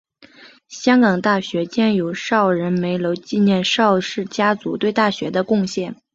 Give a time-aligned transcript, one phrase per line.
[0.67, 5.95] 香港大学建有邵仁枚楼纪念邵氏家族对大学的捐献。